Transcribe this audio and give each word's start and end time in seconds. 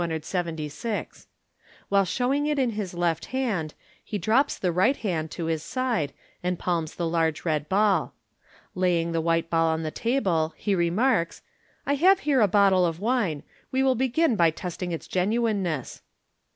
While 1.89 2.05
showing 2.05 2.47
it 2.47 2.57
in 2.57 2.71
his 2.71 2.95
left 2.95 3.25
hand, 3.25 3.75
he 4.03 4.17
drops 4.17 4.57
the 4.57 4.71
right 4.71 4.97
hand 4.97 5.29
to 5.29 5.45
his 5.45 5.61
side, 5.61 6.11
and 6.41 6.57
palms 6.57 6.95
the 6.95 7.07
large 7.07 7.45
red 7.45 7.69
ball. 7.69 8.15
Laying 8.73 9.11
the 9.11 9.21
white 9.21 9.51
ball 9.51 9.67
on 9.67 9.83
his 9.83 9.93
table, 9.93 10.55
he 10.57 10.73
remarks," 10.73 11.43
I 11.85 11.93
have 11.93 12.21
here 12.21 12.41
a 12.41 12.47
bottle 12.47 12.83
of 12.83 12.99
wine. 12.99 13.43
We 13.71 13.83
will 13.83 13.93
begin 13.93 14.35
by 14.35 14.49
testing 14.49 14.91
its 14.91 15.07
genuineness." 15.07 16.01